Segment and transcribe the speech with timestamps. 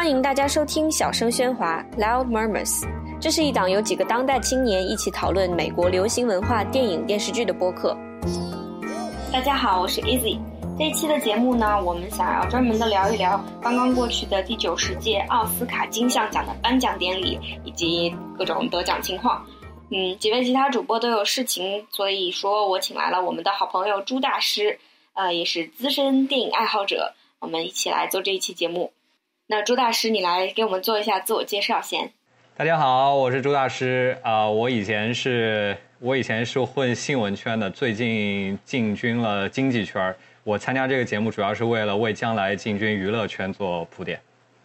[0.00, 2.88] 欢迎大家收听《小声喧哗》（Loud Murmurs）。
[3.20, 7.94] 这是一档由几个当代青年一起讨论美国流行文化、电影、电视剧的播客。
[9.30, 10.38] 大家好，我是 Easy。
[10.78, 19.44] 这一期的节目呢，我们想要专门的聊一聊刚刚过去的第九十届奥斯卡金像奖的颁奖典礼以及各种得奖情况。
[19.90, 24.78] 嗯，几位其他主播都有事情，所以说我请来了我们的好朋友朱大师，
[25.12, 28.92] 呃，也是资深电影爱好者，我们一起来做这一期节目。
[29.50, 32.12] 那朱大师，你来给我们做一下自我介绍先。
[32.56, 40.14] 大家好，我是朱大师啊，我以前是我以前是混新闻圈的，最近进军了经济圈。
[40.44, 44.20] 我参加这个节目主要是为了为将来进军娱乐圈做铺垫。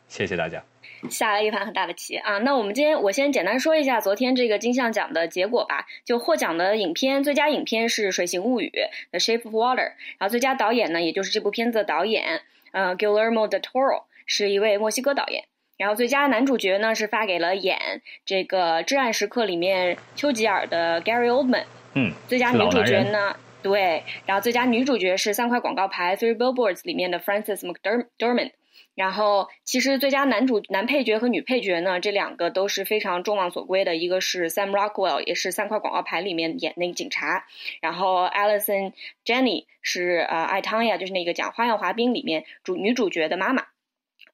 [0.08, 0.64] 谢谢大家。
[1.10, 2.38] 下了一盘很大的棋啊！
[2.38, 5.88] 那我们今天我先简单说一下昨天这个金像奖的结果吧。
[6.04, 8.72] 就获奖的影片，最佳影片是《水形物语》
[9.10, 14.04] The Shape of Water，然后最佳导演呢，也就是这部片子的导演，呃，Guillermo del Toro。
[14.26, 15.46] 是一位墨西哥导演，
[15.78, 21.66] 然后最佳男主角呢是发给了演这个《至暗时刻》里面丘吉尔的 Gary Oldman。
[21.94, 28.52] 嗯，最佳女主角呢，对，然后最佳女主角是三块广告牌《Three Billboards》里面的 Frances McDormand。
[28.94, 37.46] 然后其实最佳男主男配角和女配角呢，这两个都是非常众望所归的，一个是 Sam Rockwell，也是三块广告牌里面演那个警察，
[37.82, 38.94] 然后 Alison
[39.26, 43.66] Jenny 是呃艾汤呀，就是那个讲《花样滑冰》里面主女主角的妈妈。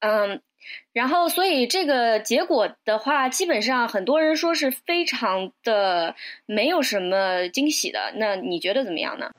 [0.02, 0.40] 嗯，
[0.92, 8.12] 然后所以这个结果的话，基本上很多人说是非常的没有什么惊喜的。
[8.16, 9.30] 那你觉得怎么样呢？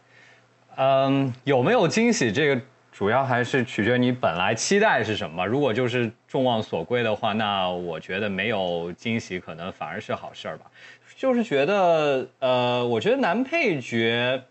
[0.78, 2.62] 嗯，有没有惊喜，这个
[2.94, 5.46] 主要还是取决于你本来期待是什么。
[5.46, 10.72] 如果就是众望所归的话，那我觉得没有惊喜可能反而是好事儿吧。
[11.18, 14.42] 就是觉得，呃，我觉得男配角。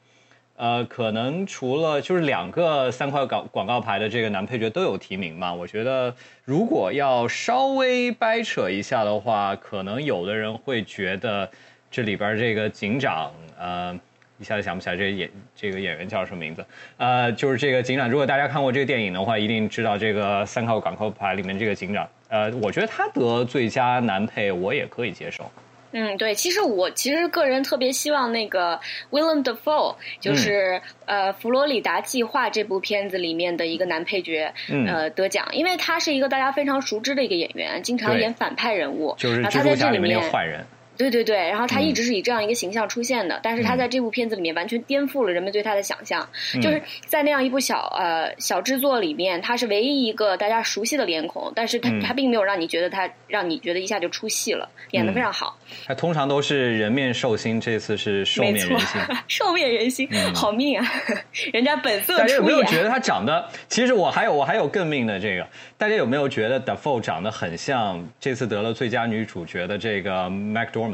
[0.56, 5.52] 呃，可能除了就是两个三块广广告牌的这个男配角都有提名嘛？
[5.52, 6.14] 我觉得
[6.44, 11.50] 如果要稍微掰扯一下的话，可能有的人会觉得
[11.90, 13.98] 这里边这个警长，呃，
[14.38, 16.64] 一下子想不起来这个演这个演员叫什么名字？
[16.96, 18.08] 呃，就是这个警长。
[18.08, 22.08] 如果大家看过这个电影的话，一定知道这个三块广告牌里面这个警长。
[22.28, 25.50] 呃，我觉得他得最佳男配，我也可以接受。
[25.92, 28.80] 嗯，对，其实我其实个人特别希望那个
[29.10, 34.52] Willem Dafoe，就是呃《佛罗里达计划》这部片子里面的一个男配角，
[34.86, 40.66] 呃得奖，因为他是一个大家非常熟知的一个演员，经常演反派人物，就是他在这里面坏人。
[41.02, 46.28] 对对对，然后他一直是以这样一个形象出现的，但是他在这部片子里面完全颠覆了人们对他的想象，
[46.62, 55.58] 就是在那样一部小呃小制作里面，他是唯一一个大家熟悉的脸孔，但是他他并没有让你觉得他让你觉得一下就出戏了，演的非常好。
[55.86, 60.86] 他通常都是人面兽心，这次是兽面人心， 兽面人心，好命啊！
[61.52, 62.26] 人家本色出演。
[62.26, 63.48] 大家有没有觉得他 长得？
[63.68, 65.46] 其实我还有我还有更命的这个，
[65.78, 70.91] 大家有没有觉得 Dafoe 长得很像这次得了最佳女主角的这个 McDormand？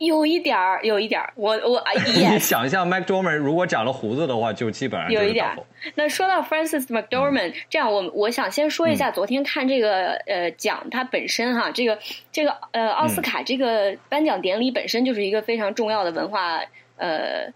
[0.00, 1.84] 有一点儿，有一点儿，我我
[2.16, 5.58] 你想象 McDormand 如果长了胡子的话，就基本上有一点儿。
[5.94, 11.98] 那说到 Francis McDormand，这样我我想先说一下昨天看这个呃奖，它本身哈，这个
[12.32, 16.62] 这个呃奥斯卡这个颁奖典礼本身就是一个非常重要的文化
[16.96, 17.52] 呃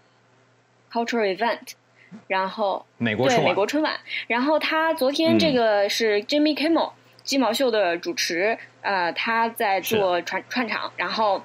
[0.91, 1.71] cultural event，
[2.27, 3.91] 然后美国春晚，美国春晚，
[4.27, 6.91] 然后他昨天这个是 Jimmy Kimmel
[7.23, 11.41] 鸡毛秀的主持，呃，他在做串串场，然后。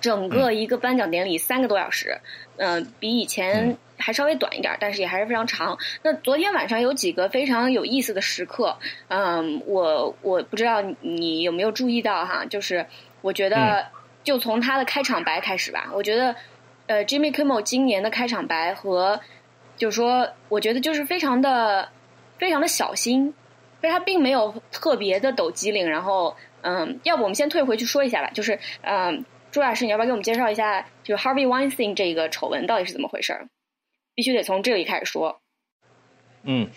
[0.00, 2.18] 整个一个颁奖典礼三个多小时，
[2.56, 5.76] 嗯，比以前还稍微短一点，但是也还是非常长。
[6.02, 8.78] 那昨天晚上有几个非常有意思的时刻，
[9.08, 12.86] 嗯，我我不知道你有没有注意到哈，就是
[13.22, 13.86] 我觉得
[14.22, 16.36] 就从他的开场白开始吧，我觉得
[16.86, 19.20] 呃，Jimmy Kimmel 今年的开场白和
[19.76, 21.88] 就是说，我觉得就是非常的
[22.38, 23.34] 非常的小心，
[23.80, 25.88] 所以他并没有特别的抖机灵。
[25.90, 29.24] 然后，嗯，要不我们先退回去说一下吧，就是嗯。
[29.50, 33.48] 朱老师，你要不要给我们介绍一下，就是 Harvey Weinstein 这个丑闻到底是怎么回事儿？
[34.14, 35.40] 必须得从这里开始说。
[36.42, 36.68] 嗯，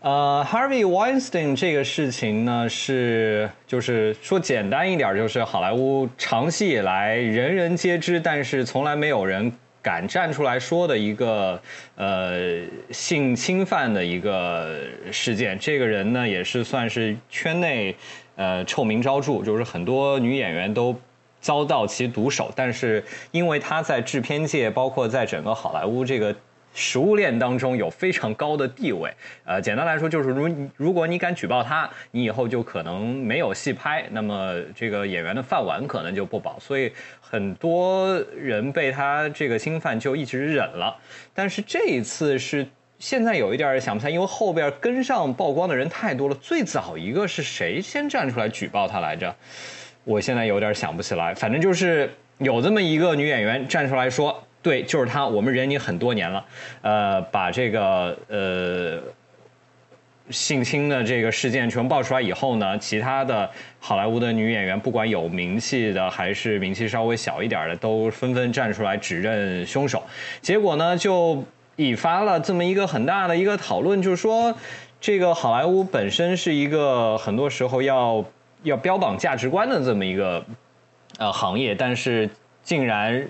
[0.00, 9.52] 呃，Harvey Weinstein 这个事情呢，是就是说简单一点，就是好莱坞长期以来人人皆知，但是从来没有人
[9.82, 11.60] 敢站出来说的一个
[11.96, 14.80] 呃性侵犯的一个
[15.12, 15.58] 事件。
[15.58, 17.94] 这个人呢，也是算是圈内
[18.36, 20.98] 呃臭名昭著，就是很多女演员都。
[21.48, 26.36] 遭到其毒手，但是因为他在制片界，包括在整个好莱坞这个
[26.74, 29.10] 食物链当中有非常高的地位。
[29.46, 36.60] 呃，简单来说就是，如如果你敢举报他，你以后就可能没有戏拍，那么这个演员的饭碗可能就不保。
[36.60, 40.94] 所以很多人被他这个侵犯就一直忍了。
[41.32, 42.66] 但是这一次是
[42.98, 46.34] 现在有一点想不起来，因为后边跟上曝光的人太多了。
[46.34, 49.34] 最早一个是谁先站出来举报他来着？
[50.08, 51.34] 我现在有点想不起来。
[51.34, 56.44] 反正就是有这么一个女演员站出来说：“对，就是她，我们忍你很多年了。”
[56.80, 58.98] 呃，把这个呃。
[60.30, 63.48] 性侵的这个事件全爆出来以后呢，其他的
[63.80, 70.02] 好莱坞的女演员，不管有名气的还是名气稍微小一点的，都纷纷站出来指认凶手。
[70.42, 71.42] 结果呢，就
[71.76, 74.54] 引发了这么一个很大的一个讨论，就是说，
[75.00, 78.22] 这个好莱坞本身是一个很多时候要
[78.62, 80.44] 要标榜价值观的这么一个
[81.18, 82.28] 呃行业，但是
[82.62, 83.28] 竟然。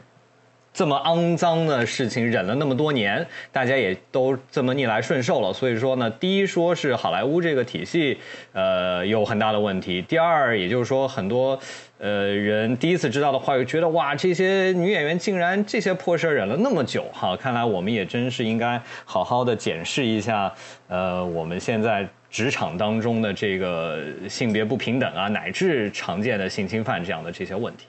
[0.70, 5.52] 这么肮脏的事情忍了那么多年，大家也都这么逆来顺受了。
[5.52, 8.16] 所以说呢，第一说是好莱坞这个体系，
[8.52, 11.58] 呃，有很大的问题；第二，也就是说很多
[11.98, 17.36] 呃人第一次知道的话，又觉得哇，这些女演员竟然这些破事忍了那么久哈。
[17.36, 20.52] 看来我们也真是应该好好的检视一下，
[20.86, 27.86] 呃，我们现在职场当中的这个性别不平等啊，乃至常见的性侵犯这样的这些问题。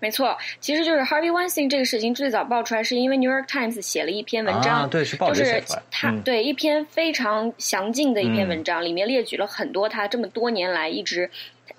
[0.00, 11.28] 没错，其实就是 Harvey Weinstein 这个事情最早爆出来，是因为 New York Times 写了一篇文章，对，是报纸写出来，他对一篇非常详尽的一篇文章，里面列举了很多他这么多年来一直，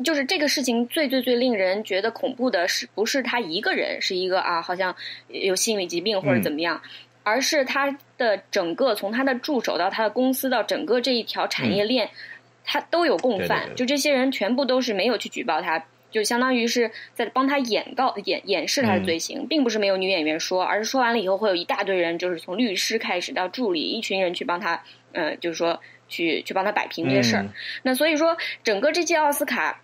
[0.03, 4.93] 就是这个事情最最最令人觉得恐怖的是，不是他一个人是一个啊，好像
[5.29, 6.81] 有心理疾病或者怎么样，
[7.23, 12.09] 而是他的整个从他的助手到他的公司到整个这一条产业链，
[12.63, 15.85] 他都有共犯，就这些人全部都是没有去举报他。
[16.11, 27.45] 就相当于是在帮他掩告、掩掩饰他的罪行，并不是没有女演员说，而是说完了以后会有一大堆人，就是从律师开始到助理，一群人去帮他，嗯，就是说去去帮他摆平这些事儿。
[27.83, 29.81] 那所以说，整个这届奥斯卡，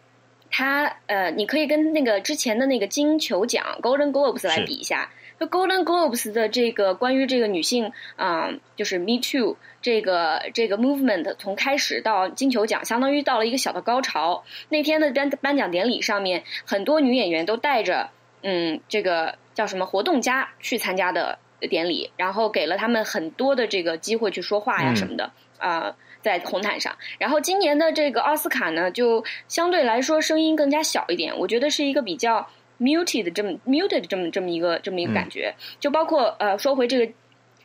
[0.49, 5.11] 他呃，你可以跟那个之前的那个金球奖 （Golden Globes） 来比一下。
[5.39, 14.43] 就 Golden Globes 的这个关于这个女性啊，就是 Me Too 这个这个 movement 从开始到金球奖，相当于到了一个小的高潮。
[14.69, 18.09] 那天的颁颁奖典礼上面，很多女演员都带着
[18.43, 26.95] 嗯这个叫什么活动家去参加的典礼，然后给了他们很多的这个机会去说话呀什么的啊，在红毯上。
[27.19, 32.47] 然后今年的这个奥斯卡呢，就相对来说声音更加小一点，我觉得是一个比较。
[32.79, 37.13] Muted 这么 muted 这么这么一个这么一个感觉，就包括呃说回这个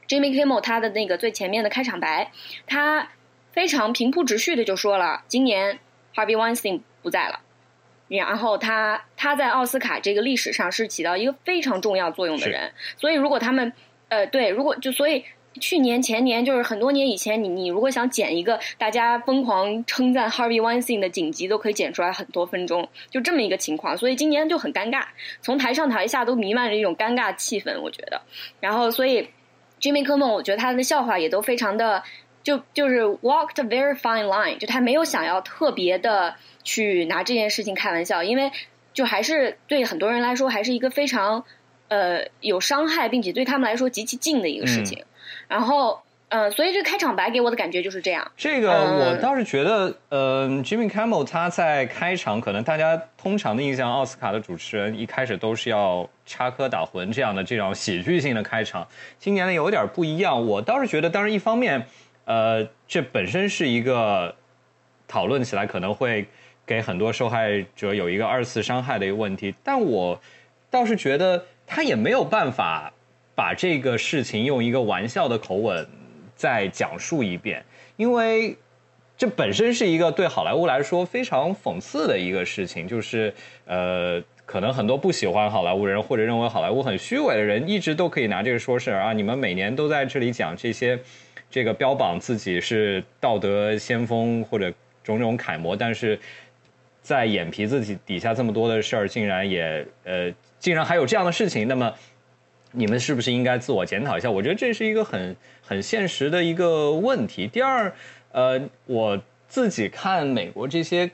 [0.09, 2.33] Jimmy Kimmel 他的那个最前面的开场白，
[2.67, 3.09] 他
[3.53, 5.79] 非常平铺直叙的就说了，今年
[6.15, 7.41] Harvey Weinstein 不在了，
[8.09, 13.73] 然后他他在奥斯卡这个历史上是起到一个非常重要作用的人，所以如果他们
[14.09, 15.25] 呃对，如果就所以。
[15.59, 23.97] 去年前年就是很多年以前，你你如果想剪一个大家疯狂称赞 Harvey Weinstein 的剪辑，都可以剪出来很多分钟，就这么一个情况。
[23.99, 25.03] 所以今年就很尴尬，
[25.43, 28.23] 从台上台下都弥漫着一种尴尬气氛，我觉得。
[28.61, 29.29] 然后，所以
[29.81, 32.03] Jimmy Kimmel，我觉得他的笑话也都非常的，
[32.45, 38.53] 就就是 walked a very fine line，就他没有想要特别的去拿这件事情开玩笑，因为
[38.95, 41.45] 就还是对很多人来说还是一个非常
[41.89, 45.05] 呃有伤害，并且对他们来说极其近的一个事情。
[45.51, 48.31] 然后，呃，所以这开场白给我的感觉就是这样。
[48.37, 58.87] 这个我倒是觉得，呃，Jimmy Kimmel 他在开场，可能大家通常的印象，奥斯卡的主持人一开始都是要插科打诨这样的这种喜剧性的开场。
[59.19, 61.85] 今年呢有点不一样，我倒是觉得，当然一方面，
[62.27, 64.33] 呃，这本身是一个
[65.09, 66.25] 讨论起来可能会
[66.65, 70.21] 给很多受害者有一个二次伤害的一个问题，但我
[70.71, 72.93] 倒是觉得他也没有办法。
[73.41, 75.87] 把这个事情用一个玩笑的口吻
[76.37, 77.65] 再讲述一遍，
[77.97, 78.55] 因为
[79.17, 83.33] 这本身是一个对好莱坞来说非常讽刺的一个事情，就是
[83.65, 90.99] 呃，可能很多不喜欢好莱坞人或者认为好莱坞很虚伪的人，一直都可以拿这个说事儿啊，你们每年都在这里讲这些，
[91.51, 94.71] 这个标榜自己是道德先锋或者
[95.03, 96.21] 种种楷模，但是
[97.01, 101.91] 在眼皮子底底下这么多的事儿，竟然也呃，竟然还有这样的事情，那么。
[102.73, 104.31] 你们是不是应该自我检讨一下？
[104.31, 107.47] 我觉得这是一个很很现实的一个问题。
[107.47, 107.93] 第二，
[108.33, 111.11] 呃，我自己看美国这些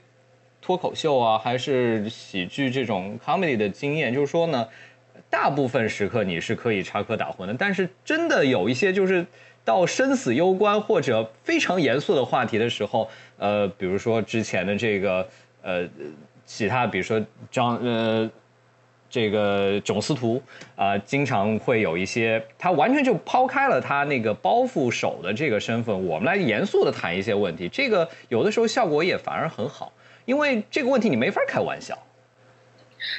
[0.61, 4.69] 脱口秀啊，还是喜剧这种 comedy 的经验，就是说呢，
[5.31, 9.25] 大部分时刻你是可以插科打诨的，但是真的有一些就是
[9.65, 13.09] 到生死攸关或者非常严肃的话题的时候，
[13.39, 15.27] 呃，比如说之前的这个
[15.63, 15.89] 呃，
[16.45, 18.31] 其他比如说张呃。
[19.09, 20.43] 这个囧司徒
[20.75, 27.69] 啊，经常会有一些，他完全就抛开了他那个包袱手的这个身份，我们来严肃的谈一些问题。
[27.69, 29.93] 这个有的时候效果也反而很好，
[30.25, 31.99] 因为这个问题你没法开玩笑。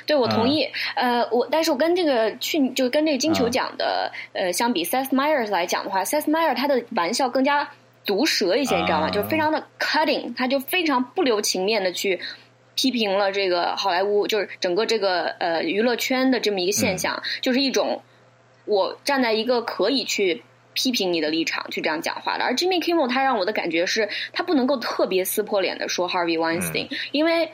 [0.06, 0.68] 对，我同意。
[0.96, 7.70] 呃，我但是我跟这个去就跟这个金球奖的呃相比，Seth Meyers 来讲的话，Seth Meyers 他的玩笑更加
[8.06, 9.10] 毒舌一些，你知道吗？
[9.10, 12.20] 就非常的 cutting，他就非常不留情面的去
[12.78, 18.02] 批评了这个好莱坞，就是整个这个呃娱乐圈的这么一个现象，就是一种
[18.64, 20.44] 我站在一个可以去
[20.74, 22.46] 批评你的立场去这样讲话的。
[22.46, 27.52] 而 Jimmy Kimmel 他让我的感觉是他不能够特别撕破脸的说 Harvey Weinstein，因为。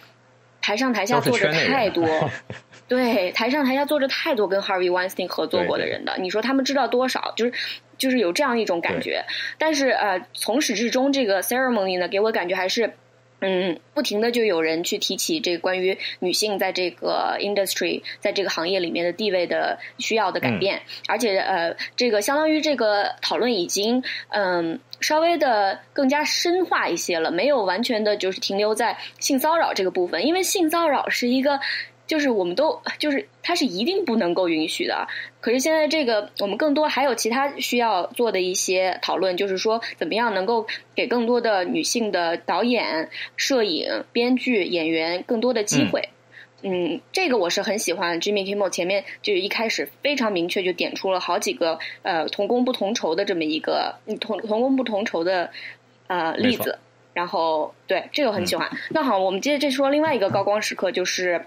[0.65, 2.07] 台上台下坐着太多，
[2.87, 7.33] 对，台上台下坐着太多跟 Harvey Weinstein 合作过的人的，你说他们知道多少？
[7.35, 7.51] 就是
[7.97, 9.25] 就是有这样一种感觉。
[9.57, 12.93] 但是呃，从始至终这个 ceremony 呢，给我感觉还是。
[13.45, 31.59] 嗯，不停的就有人去提起这个关于女性在这个 industry 在这个行业里面的地位的需要的改变，而且呃，这个相当于这个讨论已经嗯稍微的更加深化一些了，没有完全的就是停留在性骚扰这个部分，因为性骚扰是一个。
[32.05, 35.07] 就是我们都就是它是一定不能够允许的。
[35.39, 46.09] 可是现在这个我们更多还有其他需要做的一些讨论，就是说怎么样能够给更多的女性的导演、摄影、编剧、演员更多的机会。
[46.61, 48.21] 嗯，这个我是很喜欢。
[48.21, 55.51] Jimmy Kimmel 前面就一开始非常明确就点出了好几个呃同工不同酬的这么一个同同工不同酬的
[56.07, 56.79] 呃例子。
[57.13, 58.69] 然后对这个很喜欢。
[58.89, 61.45] 那好，我们接着再说另外一个高光时刻，就是。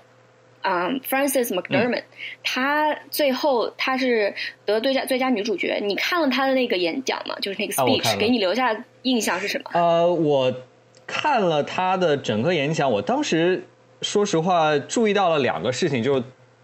[0.69, 2.03] 嗯，Frances McDermott，
[2.43, 5.79] 她最后她是得最佳最佳女主角。
[5.81, 7.37] 你看了她的那个演讲吗？
[7.41, 9.71] 就是那个 speech，给你留下印象是什么？
[9.75, 10.53] 呃，我
[11.07, 13.65] 看了她的整个演讲，我当时
[14.03, 16.21] 说实话注意到了两个事情，就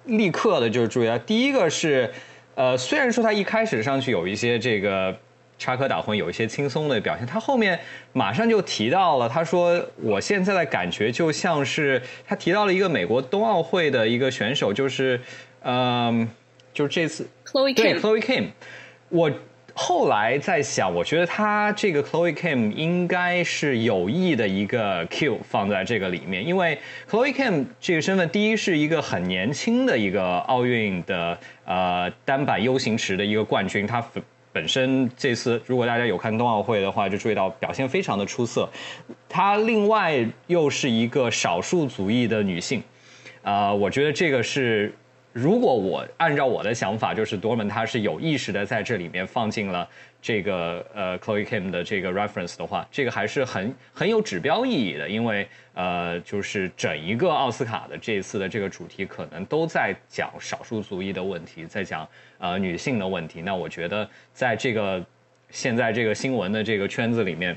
[0.07, 2.13] 立刻的就是注意到，第一个是，
[2.57, 5.17] 呃，虽然说她一开始上去有一些这个。
[5.63, 7.25] 插科打诨，有一些轻松的表现。
[7.25, 7.79] 他后面
[8.13, 15.21] 马上就提到了，他说：“我现在的感觉就像是他提到了一个美国冬奥会的一个选手，就是
[15.63, 16.29] 嗯，
[16.75, 18.47] 就是这次 Chloe 对 Chloe Kim。
[19.09, 19.31] 我
[19.73, 26.77] 后来在想，我觉得他这个 Chloe Kim 应该是有意的一个 Q 放在这个里面，因为
[27.09, 34.05] Chloe Kim 这个身份，第一是一个很年轻的一个奥运的呃单板 U 型池的一个冠军，他。
[34.53, 38.69] 本身这次如果大家有看冬奥会的话，就注意到表现非常的出色。
[39.29, 42.83] 她另外又是一个少数族裔的女性，
[43.43, 44.95] 啊，我觉得这个是。
[45.35, 49.89] 如果我按照我的想法，就是多门他是有意识的在这里面放进了
[50.23, 63.43] 这个呃 Chloe Kim 的这个 reference 的话，这个还是很很有指标意义的，因为呃就是整一个奥斯卡的这一次的这个主题可能都在讲少数族裔的问题，在讲呃女性的问题。
[63.43, 65.05] 那我觉得在这个
[65.51, 67.55] 现在这个新闻的这个圈子里面。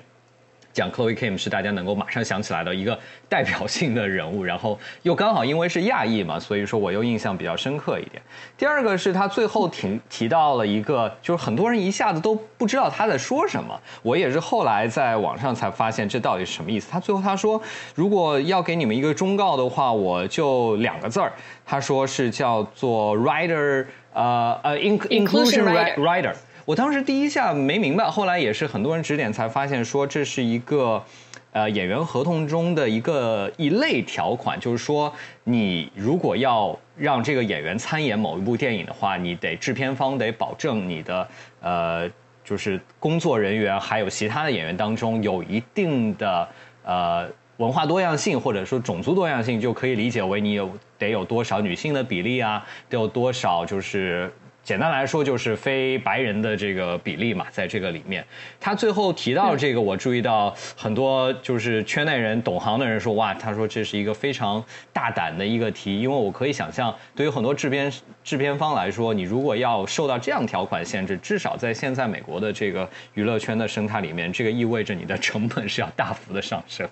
[0.75, 8.22] 讲 Chloe Kim 是大家能够马上想起来的一个代表性的人物，然后又刚好因为是亚裔嘛，所以说我又印象比较深刻一点。
[8.58, 16.91] 第二个是他最后提提到了一个，就是很多人一下子都不知道他在说什么，我也是后来在网上才发现这到底是什么意思。
[16.91, 17.62] 他最后他说，
[17.96, 21.32] 如果要给你们一个忠告的话，我就两个字儿，
[21.65, 25.63] 他说是叫做 Rider，呃呃，Inclusion
[25.96, 26.34] Rider。
[26.66, 31.04] 我当时第一下没明白，后来也是很多人指点才发现，说这是一个，
[31.52, 41.28] 呃，演员合同中的一个一类条款，就是说，你如果要让这个演员参演某一部电影的话，你得制片方得保证你的，
[41.62, 42.10] 呃，
[42.44, 46.48] 就是工作人员还有其他的演员当中有一定的
[46.84, 50.68] 呃文化多样性或者说种族多样性，就可以理解为你有
[50.98, 54.34] 得有多少女性的比例啊，得有多少就是。
[54.66, 58.26] 简单来说就是非白人的这个比例嘛，在这个里面，
[58.60, 67.94] 他最后提到这个，我注意到很多就是圈内人、懂行的人说，哇，他说这是一个非常大胆的一个题，因为我可以想象，对于很多制片
[68.24, 76.90] 制片方来说，你如果要受到这样条款限制，至少在现在美国的这个娱乐圈的生态里面，这个意味着你的成本是要大幅的上升。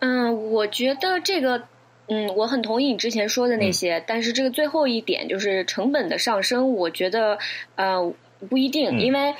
[0.00, 1.62] 嗯，我觉得这个。
[2.08, 7.38] 嗯，我很同意你之前说的那些，但是这个最后一点就是成本的上升，我觉得
[7.76, 8.12] 呃
[8.48, 9.34] 不一定，因为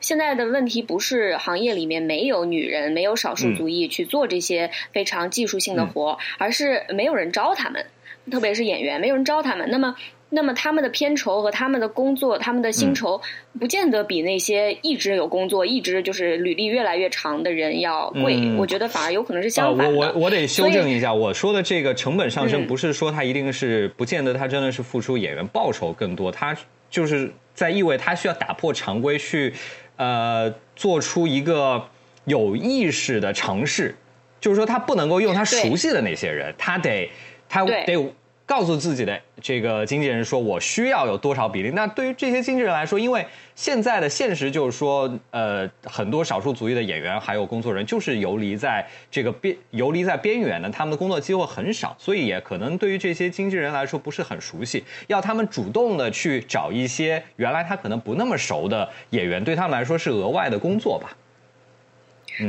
[0.00, 7.86] 现在的问题不是行业里面没有女人、没有少数族裔去做这些非常技术性的活，而是没有人招他们，
[8.30, 9.68] 特别是演员，没有人招他们。
[9.70, 9.96] 那么。
[10.32, 13.20] 那么他们的片酬和他们的工作，他们的薪酬，
[13.58, 18.56] 不见得比那些一直有工作、一直就是履历越来越长的人要贵。
[18.56, 19.98] 我觉得反而有可能是相反的。
[19.98, 26.56] 我我我得修正一下，我说的这个成本上升，不是说他一定是不见得他真的是付出演员报酬更多，他
[26.88, 29.52] 就是在意味他需要打破常规去，
[29.96, 31.84] 呃，做出一个
[32.24, 33.96] 有意识的尝试，
[34.40, 37.10] 就是说他不能够用他熟悉的那些人，他得。
[37.48, 38.14] 他得。
[38.50, 61.16] 告诉自己的这个经纪人说：“我需要有多少比例？”那对于这些经纪人来说，因为现在的现实就是说，呃，很多少数族裔的演员还有工作人员就是游离在这个边游离在边缘的，他们的工作机会很少，所以也可能对于这些经纪人来说不是很熟悉，要他们主动的去找一些原来他可能不那么熟的演员，对他们来说是额外的工作吧。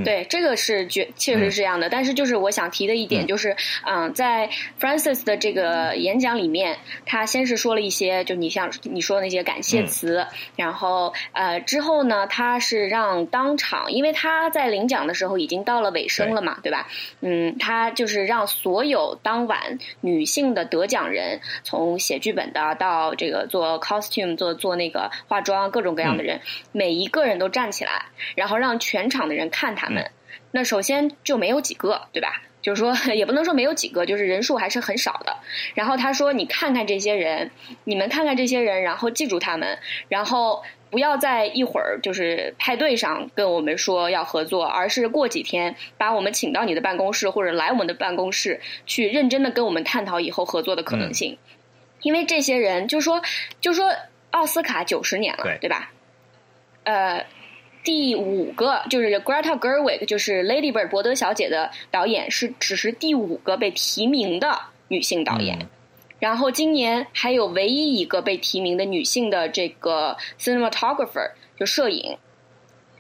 [0.04, 1.90] 对，这个是确确实是这样的。
[1.90, 3.56] 但是就是我想提的一点就是，
[3.86, 16.88] 嗯，在 Francis 的这个演讲里面，他先是说了一些，就你像你说的那些感谢词，然后呃之后呢，他是让当场，因为他在领奖的时候已经到了尾声了嘛，对吧？
[17.20, 26.40] 嗯，他就是让所有当晚女性的得奖人，从写剧本的到这个做 costume 做做那个化妆各种各样的人，
[26.72, 28.06] 每一个人都站起来，
[28.36, 29.72] 然后让全场的人看。
[29.74, 30.12] 他们，
[30.52, 32.42] 那首先就没有几个，对吧？
[32.62, 35.36] 就是说， 也不能说没有几个，就是人数还是很少的。
[35.74, 37.50] 然后他说：“你看看这些人，
[37.86, 40.62] 你们看看这些人，然后记住他们，然后
[40.92, 51.40] 不要在一会儿就是派对上跟我们说要合作，而是过几天把我们请到你的办公室或者来我们的办公室去认真的跟我们探讨以后合作的可能性。
[52.04, 53.24] 因为这些人，就说，
[53.60, 53.92] 就说
[54.30, 55.92] 奥斯卡九十年了，对吧？
[56.84, 57.26] 呃。”
[57.84, 64.56] 第五个就是 Greta Gerwig，就是 Lady Bird 伯德小姐的导演，是只是第五个被提名的
[64.88, 65.68] 女性导演。
[66.20, 72.16] 然后今年还有唯一一个被提名的女性的这个 cinematographer，就摄影。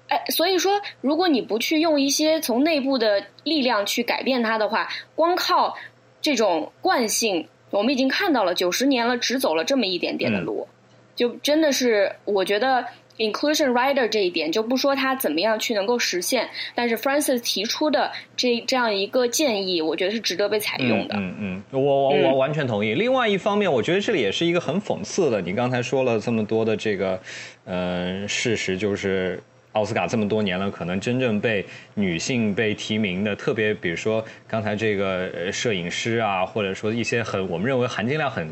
[0.08, 5.78] 哎，所以说，如果你不去用一些从内部的力量去改变它的话，光靠
[6.22, 10.68] 这种惯性，我们已经看到了九十年了，只走了这么一点点的路，
[11.16, 12.84] 就真的是我觉得。
[13.22, 21.14] Inclusion rider 这一点就不说它怎么样去能够实现，但是 Francis 提出的这这样一个建议，我觉得是值得被采用的。
[21.16, 22.96] 嗯嗯，我我我完全同意。
[22.96, 25.40] 另外一方面，我觉得这里也是一个很讽刺的。
[25.40, 27.22] 你刚才说了这么多的这个，
[27.66, 29.40] 呃，事实就是
[29.74, 31.64] 奥斯卡这么多年了，可能真正被
[31.94, 38.52] 女性被提名的，特别比如说刚才这个摄影师啊，或者说一些很我们认为含金量很。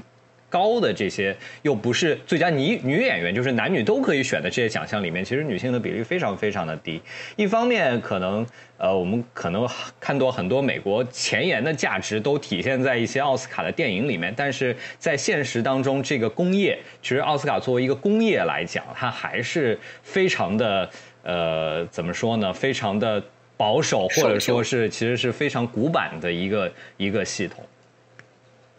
[0.49, 7.01] 高的这些又不是最佳女女演员，就是男女都可以选的这些奖项里面，其实女性的比例非常非常的低。
[7.35, 8.45] 一方面，可能
[8.77, 9.67] 呃，我们可能
[9.99, 20.89] 看到很多美国前沿的价值都体现在一些奥斯卡的电影里面，但是在现实当中，这个工业其实奥斯卡作为一个工业来讲，它还是非常的
[21.23, 22.51] 呃，怎么说呢？
[22.53, 23.23] 非常的
[23.55, 27.63] 保守，或者说是其实是非常古板的一个一个系统。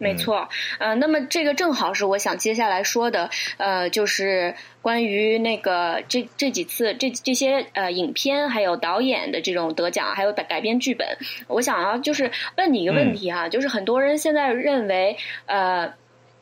[0.01, 11.07] 没错，呃，那么这个正好是我想接下来说的，呃，就是关于那个这这几次这这些呃影片还有导演的这种得奖，还有改改编剧本，
[11.47, 15.93] 我想要就是问你一个问题哈，就是很多人现在认为，呃，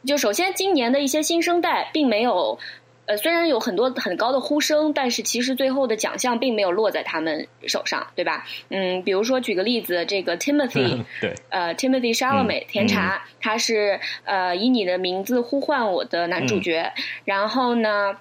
[0.05, 2.57] 就首先今年的一些新生代并没有。
[3.09, 8.45] 呃，虽然有很多很高的呼声，但是其实最后的奖项并没有落在他们手上，对吧？
[8.69, 16.93] 嗯，比如说举个例子，这个 Timothy， 对，呃，Timothy Chalamet 甜茶，他是呃以你的名字呼唤我的男主角。
[17.25, 18.15] 然后呢，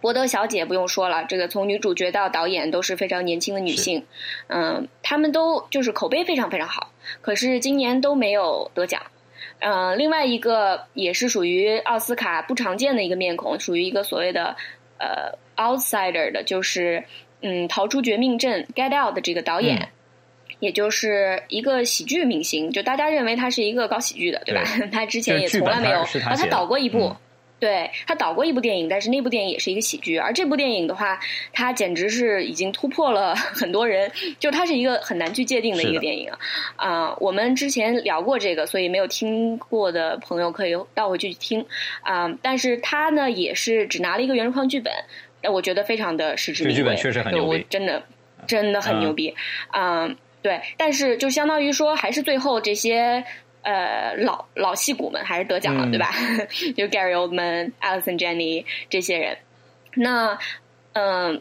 [0.00, 4.04] 博德小姐不用说了，这个从女主角到导演都是非常年轻的女性，
[4.48, 6.90] 嗯，她们都就是口碑非常非常好，
[7.22, 9.00] 可是今年都没有得奖。
[9.66, 14.54] 嗯，另外一个也是属于奥斯卡不常见的一个面孔，属于一个所谓的
[14.98, 17.02] 呃 outsider 的，就是
[17.40, 19.88] 嗯，逃出绝命镇 Get Out 的这个导演，
[20.60, 24.62] 也就是一个喜剧明星，就大家认为他是一个搞喜剧的，对吧？
[24.92, 27.16] 他之前也从来没有，他他导过一部。
[27.64, 30.18] 对他导过一部电影，但是那部电影也是一个喜剧。
[30.18, 31.18] 而这部电影的话，
[31.50, 36.30] 它简直是已经突破了 很多人，就是它是一个很难去界定的一个电影
[36.76, 37.16] 啊。
[37.20, 41.64] 我们之前聊过这个，所以没有听过的朋友可以倒回去听
[42.02, 42.30] 啊。
[42.42, 44.92] 但是他呢，也是只拿了一个原创剧本，
[45.50, 46.76] 我觉得非常的实至名归。
[46.76, 48.02] 剧本确实很牛逼，真的
[48.46, 49.34] 真的很牛逼
[49.68, 50.06] 啊！
[50.42, 53.24] 对，但是就相当于说，还是最后这些。
[53.64, 56.12] 呃，老老戏骨们还是得奖了，对吧？
[56.76, 59.38] 就 Gary Oldman、Alison Janney 这些人。
[59.94, 60.38] 那，
[60.92, 61.40] 嗯，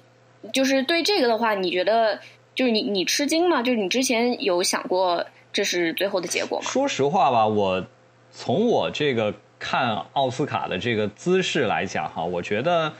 [0.54, 2.20] 就是对这个的话，你觉得
[2.56, 3.62] 就是你你吃惊吗？
[3.62, 6.66] 就是你之前有想过这是最后的结果吗？
[6.66, 7.86] 说实话吧，我
[8.32, 12.94] 从我这个看奥斯卡的这个姿势来讲哈，我觉得，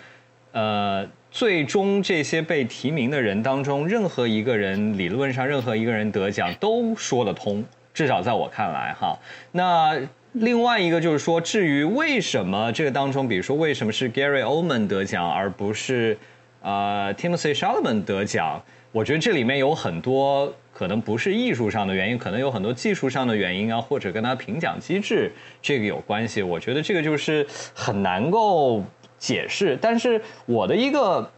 [0.52, 7.64] 呃，最终这些被提名的人当中，任何一个人理论上任何一个人得奖都说得通。
[7.94, 9.18] 至少在我看来，哈，
[9.52, 10.00] 那
[10.32, 16.18] 另外一个就是说，至于为什么这个当中，比如说为什么是 Gary Oldman 得奖，而不是
[16.62, 18.60] 呃 Timothy Chalamet 得奖，
[18.92, 26.42] 我觉得这里面有很多可能不是艺术上的原因，可能有很多技术上的原因啊，或者跟他评奖机制这个有关系。
[26.42, 28.84] 我觉得这个就是很难够
[29.20, 29.78] 解释。
[29.80, 31.32] 但是我的一个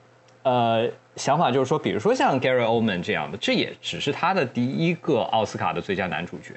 [0.46, 6.54] 呃想法就是说，比如说像 Gary Oldman 这样的，这也只是他的第一个奥斯卡的最佳男主角。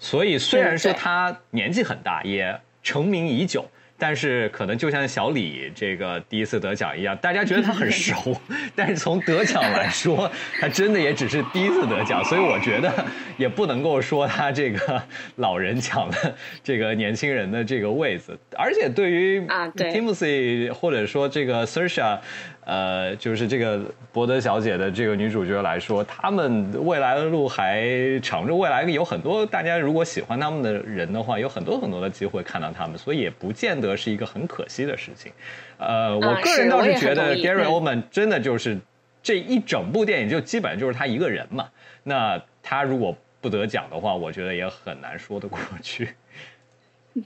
[0.00, 3.64] 所以虽然说他年纪很大，也成名已久。
[3.96, 8.36] 但是可能就像小李这个第一次得奖一样，大家觉得他很熟，
[8.74, 12.92] 但是从得奖来说，他真的也只是第一次得奖，所以我觉得
[13.36, 15.00] 也不能够说他这个
[15.36, 16.14] 老人抢了
[16.62, 18.36] 这个年轻人的这个位子。
[18.56, 22.18] 而且对于啊对，Timothy 或者说这个 Sersha。
[22.64, 23.80] 呃，就是这个
[24.12, 27.86] 博德小姐的这个女主角来说，他们未来的路还
[28.20, 35.30] 长着，未来有很多大家如果喜欢他们的人的话，有很多很多的机会看到他们，所以也不见得是一个很可惜的事情。
[35.76, 38.78] 呃，我个人倒是觉得 Gary Oldman 真的就是
[39.22, 41.68] 这一整部电影就基本上就是他一个人嘛。
[42.02, 46.08] 那他如果不得奖的话，我觉得也很难说得过去。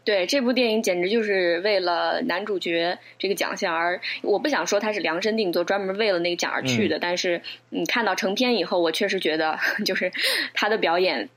[0.05, 6.98] 对这部电影简直就是为了男主角这个奖项而，我不想说他是量身定做，专门为了那个奖而去的。
[6.98, 10.12] 但是你看到成片以后，我确实觉得 就是
[10.53, 11.31] 他的表演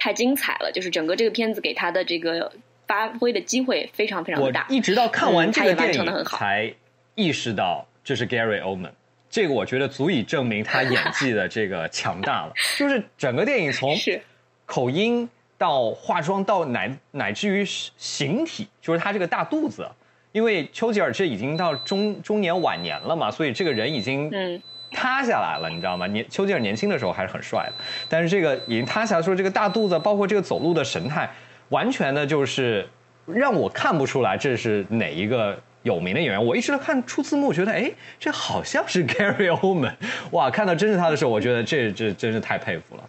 [0.00, 2.52] 太精彩了，就是整个这个片子给他的这个
[2.88, 4.66] 发挥的机会非常非常大。
[4.68, 6.74] 一直到看完这个电影才
[7.14, 8.90] 意识到这是 Gary Oldman，
[9.30, 12.52] 这个我觉得足以证明他演技的这个强大了。
[12.76, 13.96] 就是整个电影从
[14.66, 15.30] 口音。
[15.62, 19.88] 到化妆，到乃乃至于形体，就是他这个大肚子，
[20.32, 24.28] 因为丘吉尔这已经到中中年晚年了嘛，所以这个人已经
[24.90, 26.04] 塌下来了，你知道吗？
[26.08, 31.30] 年丘吉尔年轻的时候还是很帅的，但是这个已经塌下来，说这个大肚子，包括这个走路的神态，
[31.68, 32.84] 完全的就是
[33.24, 36.44] 让我看不出来这是哪一个有名的演员。
[36.44, 39.94] 我一直看出字幕，觉得哎，这好像是 Gary Oldman，
[40.32, 43.08] 哇，看到真是他的时候，我觉得这这真是太佩服了。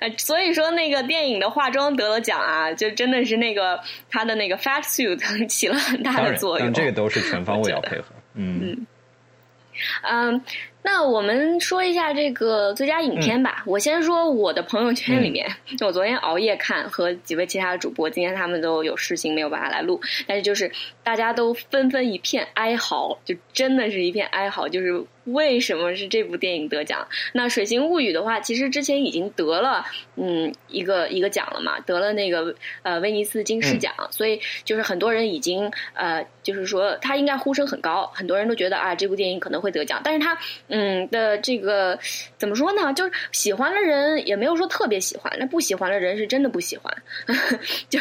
[0.00, 6.72] 呃，所以说那个电影的化妆得了奖啊，就真的是那个他的那个 fat suit 起了很大的作用。
[6.72, 8.86] 这个都是全方位要配合，嗯
[10.02, 10.42] 嗯。
[10.88, 13.64] 那我们说一下这个最佳影片吧。
[13.66, 20.70] 我先说我的朋友圈里面，我昨天熬夜看，和几位其他的主播，今天他们都有事情没有办法来录，但是就是
[21.02, 27.06] 大家都纷纷一片哀嚎，就真的是一片哀嚎，就是为什么是这部电影得奖？
[27.32, 29.84] 那《水形物语》的话，其实之前已经得了
[30.16, 40.36] 嗯一个一个奖了嘛，得了那个呃威尼斯金狮奖，所以就是很多人已经呃就是说他应该呼声很高，很多人都觉得啊这部电影可能会得奖，但是他。
[40.68, 41.98] 嗯的这个
[42.36, 42.92] 怎么说呢？
[42.92, 46.94] 就是喜欢的人也没有说特别喜欢，那不喜欢的人是真的不喜欢，
[47.88, 47.98] 就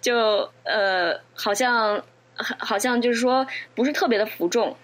[0.00, 2.02] 就呃，好像
[2.36, 4.76] 好像就是说不是特别的服众。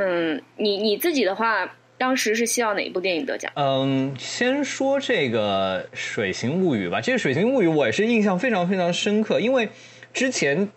[0.00, 3.52] 嗯，你你自己的话，当时是希望哪一部电影得奖？
[3.54, 7.00] 嗯，先说这个《水形物语》吧。
[7.00, 9.68] 这个《水形物语》我也是印象非常非常深刻，因为
[10.12, 10.68] 之前。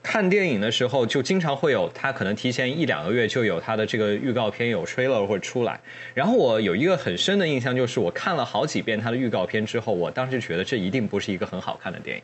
[0.00, 5.78] 看电影的时候，就经常会有他可能提前一两个月就有他的这个预告片有 trailer 会出来。
[6.14, 12.22] 然后我有一个很深的印象，就是我看了好几遍他的预告片之后，我当时觉得这一定不是一个很好看的电影。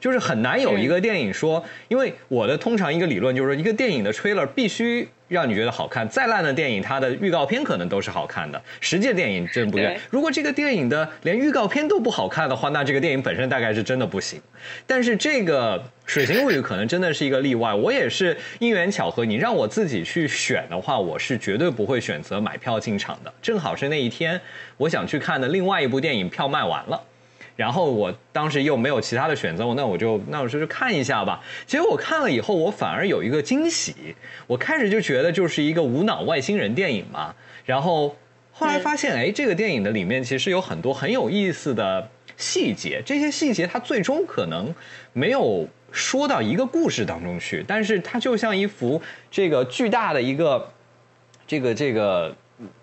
[0.00, 6.08] 就是很难有一个电影说，因为我的通常一个理论就是说，一个电影的 trailer 必须让你觉得好看。
[6.08, 8.60] 再烂的电影，它的预告片可能都是好看的。
[8.80, 9.98] 实际电影真不对。
[10.10, 14.40] 如果这个电影的连预告片都不好看的话，那这个电影本身大概是真的不行。
[14.86, 17.74] 但是这个《水形物语》可能真的是一个例外。
[17.74, 23.32] 我也是因缘巧合，你让我自己去选的话，我是绝对不会选择买票进场的。
[23.42, 24.40] 正好是那一天，
[24.76, 27.00] 我想去看的另外一部电影票卖完了。
[27.56, 31.42] 然后我当时又没有其他的选择，那我就那我就去看一下吧。
[31.66, 34.14] 结果我看了以后，我反而有一个惊喜。
[34.46, 37.34] 我开始就觉得就是一个无脑外星人电影嘛。
[37.64, 38.14] 然后
[38.52, 43.02] 后来发现，哎，这个电影的里面其实有很多很有意思的细节。
[43.06, 44.74] 这些细节它最终可能
[45.14, 50.70] 没有说到一个故事当中去，但是它就像一幅这个巨大的一个
[51.46, 52.36] 这个这个。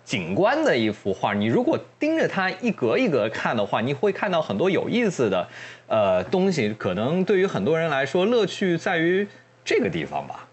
[0.04, 5.48] 景观的一幅画，你如果盯着它一格一格看的话，你会看到很多有意思的
[5.86, 6.74] 呃东西。
[6.78, 9.26] 可能对于很多人来说，乐趣在于
[9.64, 10.48] 这个地方吧。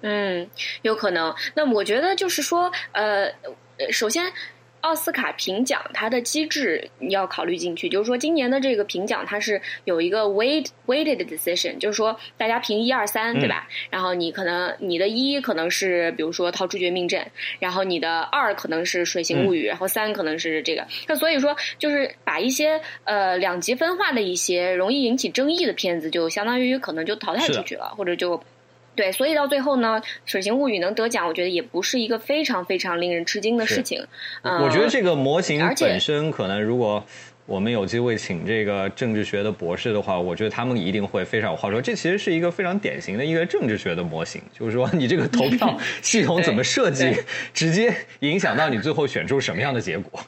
[0.00, 0.48] 嗯，
[0.82, 1.34] 有可能。
[1.54, 3.32] 那我觉得就是说，呃，
[3.92, 4.32] 首先。
[4.86, 13.66] 奥斯卡评奖它的机制你要考虑进去，就是说今年的这个评奖它是有一个 weight weighted decision，就是说大家评一二三，对吧？
[13.90, 17.26] 然后你可能你的一可能是比如说逃出绝命镇，
[17.58, 20.86] 然后你的二可能是水形物语，然后三可能是这个。
[21.08, 28.40] 那所以说就是把一些呃两极分化的一些容易引起争议的片子，就相当于可能就淘汰出去了，或者就。
[28.96, 34.04] 对，所以到最后呢，《水形物语》能得奖，我觉得也不是一个非常非常令人吃惊的事情。
[34.42, 37.04] 我觉得这个模型本身可能，如果
[37.44, 41.80] 我们有机会请这个政治学的博士的话，我觉得他们一定会非常有话说。
[41.80, 47.14] 这其实是一个非常典型的一个政治学的模型，就是说你这个投票 系统怎么设计，
[47.54, 50.20] 直接影响到你最后选出什么样的结果。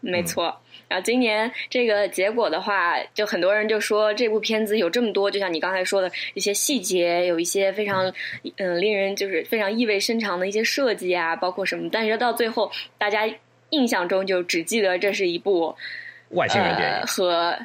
[0.00, 0.61] 没错。
[0.92, 8.12] 然后今年这个结果的话，就很多人就说这部片子有这么多，就像你刚才说的一些细节，有一些非常
[8.58, 11.88] 嗯令人就是非常意味深长的一些设计啊，包括什么。
[11.90, 13.26] 但是到最后，大家
[13.70, 15.74] 印象中就只记得这是一部
[16.32, 17.58] 外星人电影和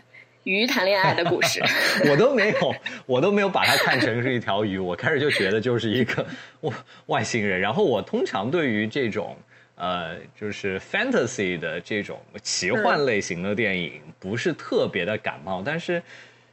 [0.45, 1.61] 鱼谈恋爱的故事。
[2.09, 2.75] 我都没有，
[3.07, 6.25] 我都没有把它看成是一条鱼，我开始就觉得就是一个
[6.61, 6.73] 外
[7.07, 7.59] 外星人。
[7.59, 9.35] 然后我通常对于这种。
[9.77, 16.03] 呃，就是 fantasy 的这种奇幻类型的电影不是特别的感冒，但是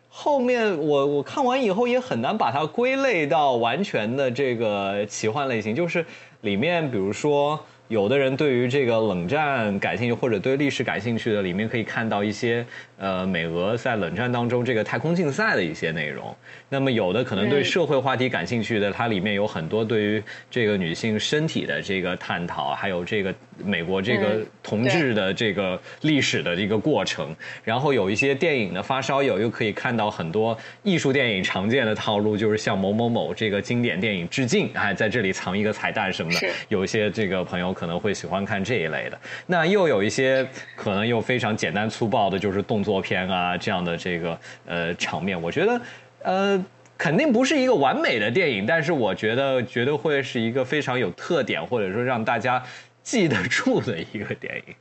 [0.08, 6.06] 后面我我看完以后也很难把它归类到完全的这个奇幻类型，就是
[6.42, 7.58] 里面比如说。
[7.94, 12.66] 有的人对于这个冷战感兴趣，或者对历史感兴趣的，里面可以看到一些
[12.98, 16.35] 呃美俄在冷战当中这个太空竞赛的一些内容。
[16.68, 27.36] 那么有的可能对社会话题感兴趣的，它里面有很多对于这个女性身体的这个探讨，还有这个美国这个同志的这个历史的一个过程。
[27.62, 36.48] 然后有一些电影的发烧友又可以看到很多艺术电影常见的套路，就是向某某某这个经典电影致敬，哎，在这里藏一个彩蛋什么的。
[36.68, 37.74] 有一些这个朋友。
[37.74, 45.42] 可能会喜欢看这一类的，那又有一些可能又非常简单粗暴的，就是动作片啊这样的这个呃场面。
[45.42, 45.80] 我觉得
[46.22, 46.64] 呃
[46.96, 52.62] 肯定不是一个完美的电影，但是我觉得绝对会是一个非常有特点，或者说让大家
[53.04, 54.74] 记得住的一个电影。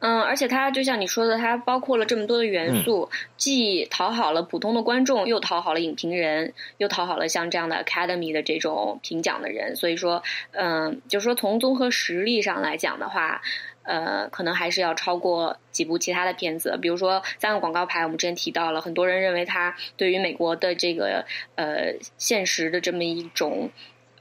[0.00, 9.76] 嗯，而且它就像你说的，它包括了这么多的元素，既讨好了普通的观众，又讨好了影评人，又讨好了像这样的 Academy 的这种评奖的人。
[9.76, 13.40] 所以说，嗯，就是说从综合实力上来讲的话，
[13.84, 16.76] 呃，可能还是要超过几部其他的片子。
[16.82, 23.70] 比如说《三个广告牌》，我们之前提到了，很多人认为它对于美国的这个呃现实的这么一种。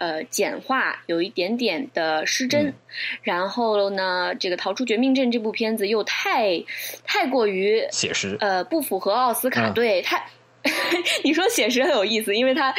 [0.01, 2.73] 呃，简化有一点点的失真，
[3.21, 6.63] 然后呢，这个《逃出绝命镇》这部片子又太
[7.05, 9.69] 太过于写实，呃，不符合奥斯卡。
[9.69, 10.25] 对，太
[11.23, 12.73] 你说写实很有意思，因为它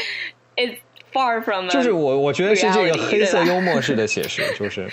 [0.57, 0.75] is
[1.13, 4.91] far from 就是我我觉得是这个黑色幽默式的写实，就是。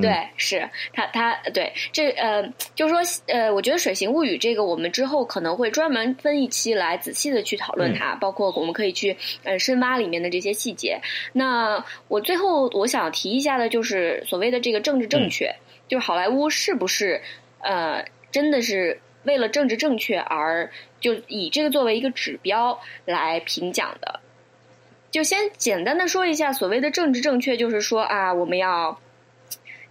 [0.00, 11.00] 对，是他，他对这呃，就是说呃，我觉得《水形物语》这个，我们之后可能会专门分一期来仔细的去讨论它，包括我们可以去呃深挖里面的这些细节。
[11.32, 15.52] 那我最后我想提一下的，就是所谓的这个政治正确，
[15.88, 17.20] 就是好莱坞是不是
[17.60, 24.20] 呃真的是为了政治正确而就以这个作为一个指标来评奖的？
[25.10, 29.00] 就先简单的说一下，所谓的政治正确，就是说啊，我们要。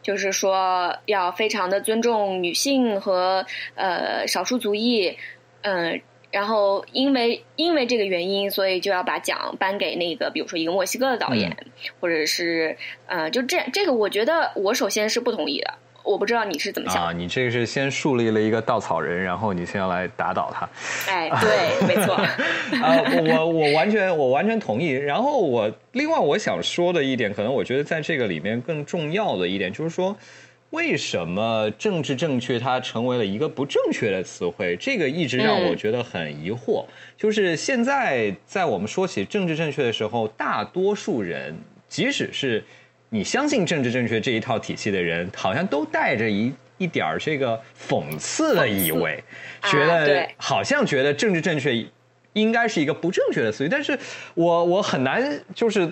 [0.02, 5.18] 就是说，要非常的尊重女性和呃少数族裔，
[5.62, 11.56] 嗯，然后因为因为这个原因，所以就要把奖颁给那个，比如说一个墨西哥的导演，
[12.00, 15.74] 或者是呃，就这这个，我觉得我首先是不同意的。
[16.04, 17.14] 我不知道你是怎么想啊？
[17.14, 20.70] 你这个是先树立了一个稻草人，然后你先要来打倒他。
[21.12, 22.16] 哎， 对，没错。
[22.16, 23.02] 啊，
[23.38, 24.90] 我我完全我完全同意。
[24.90, 30.16] 然后我另外我想说的一点，可能我觉得在这个里面更重要的一点，就是说
[30.72, 34.76] 为什么政治正确它成为了一个不正确的词汇？
[34.78, 36.84] 这个一直让我觉得很疑惑。
[37.18, 41.56] 就是现在在我们说起政治正确的时候，大多数人
[41.88, 42.64] 即使是。
[43.14, 49.22] 你相信政治正确这一套体系的人，好像都带着一一点儿这个讽刺的意味，
[49.64, 51.86] 觉得好像觉得政治正确
[52.32, 53.68] 应该是一个不正确的词语。
[53.70, 54.00] 但是
[54.34, 55.22] 我我很难
[55.54, 55.92] 就是，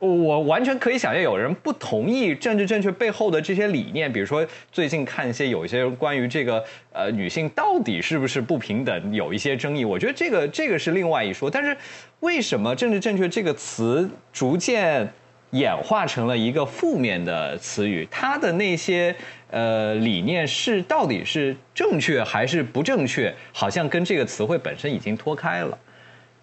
[0.00, 4.12] 我完全可以想象有人不同意政治正确背后的这些理念。
[4.12, 11.48] 比如说最近看一些有一些关于这个呃女性到底是不是不平等有一些争议，我觉得这个这个是另外一说。
[11.48, 11.76] 但是
[12.18, 15.08] 为什么政治正确这个词逐渐？
[15.50, 19.14] 演化成了一个负面的词语，它的那些
[19.50, 23.34] 呃理念是到底是正确还是不正确？
[23.52, 25.78] 好像跟这个词汇本身已经脱开了，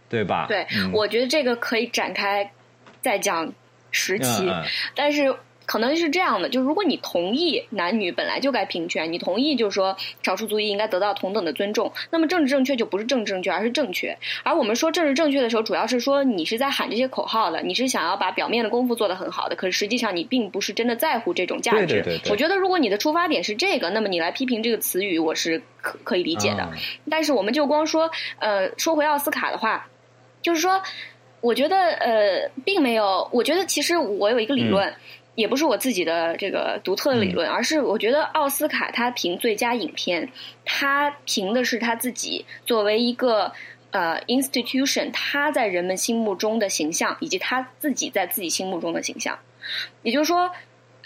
[0.09, 0.45] 对吧？
[0.47, 2.51] 对，我觉得这个可以展开
[3.01, 3.51] 再讲
[3.91, 4.51] 十期，
[4.95, 5.35] 但是。
[5.65, 14.17] 可能是这样的，就是如果你同意男女本来就该平权，你同意就是说少数族裔应该得到同等的尊重，那么政治正确就不是政治正确，而是正确。
[14.43, 21.85] 而我们说政治正确的时候，主要是说你是在喊这些口号的，你是想要把表面的功夫做得很好的，可是实际上你并不是真的在乎这种价值。
[21.87, 22.31] 对对对。
[22.31, 26.69] 我觉得如果你的出发点是这个，那么你来批评这个词语，我是可可以理解的。
[27.09, 29.87] 但是我们就光说，呃，说回奥斯卡的话，
[30.41, 30.81] 就是说。
[31.41, 33.29] 我觉得呃，并没有。
[33.31, 34.91] 我觉得其实我有一个理论，
[35.35, 40.29] 也不是我自己的这个独特的理论，而是我觉得奥斯卡他评最佳影片，
[40.63, 43.51] 他评的是他自己作为一个
[43.91, 49.37] 呃 institution，他在人们心目中的形象，以及他自己在自己心目中的形象。
[50.03, 50.51] 也就是说，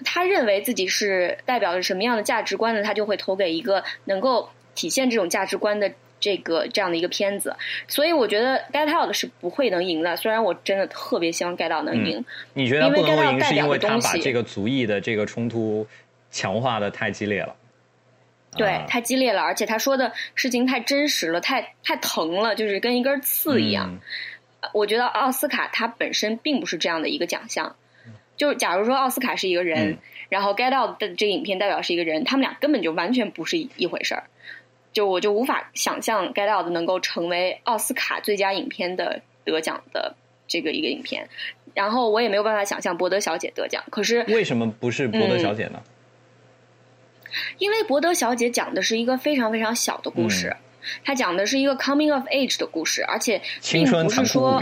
[0.06, 2.84] 他认为自己是代表着什么样的价值观呢？
[2.84, 7.56] 他就会投给一个能够体现这种价值观的这个这样的一个片子。
[7.88, 10.16] 所以我觉得《Get Out》是不会能赢的。
[10.18, 12.24] 虽然我真的特别希望《Get Out》能赢。
[12.54, 15.88] 你觉得不能赢，是因为他把这个族裔的这个冲突
[16.32, 17.56] 强化的太激烈了？
[18.58, 24.00] 对，太激烈了，而且他说的事情太真实了，太太疼了，就是跟一根刺一样。
[24.74, 27.76] 我觉得奥斯卡它本身并不是这样的一个奖项。
[28.36, 34.24] 就假如说奥斯卡是一个人，然后《Get Out》的这个影片代表是一个人，他们俩根本就完全不是一回事儿。
[35.00, 40.14] 就我就无法想象《Get Out》能够成为奥斯卡最佳影片的得奖的
[40.46, 41.30] 这个一个影片，
[41.74, 43.82] 然后我也没有办法想象《伯德小姐》得奖。
[43.90, 45.82] 可是为什么不是《伯德小姐》呢？
[47.60, 50.54] 因为《伯德小姐》讲的是一个非常非常小的故事，
[51.06, 54.62] 它讲的是一个 coming of age 的故事，而且并不是说。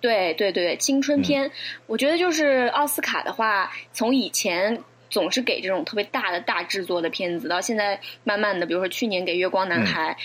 [0.00, 1.50] 对对对，青春片，
[1.86, 10.16] 我觉得就是奥斯卡的话，从以前总是给这种特别大的大制作的片子，到现在慢慢的，比如说去年给《月光男孩》，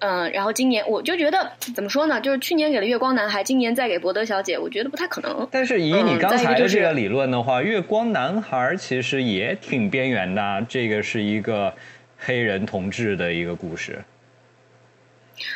[0.00, 2.20] 嗯，然后今年我就觉得怎么说呢？
[2.20, 5.48] 就是去年给了《月光男孩》，今年再给《伯德小姐》，我觉得不太可能。
[5.50, 11.72] 但是以你刚才的这个理论的话，《月光男孩》其实也挺边缘的，这个是一个
[12.18, 14.04] 黑人同志的一个故事。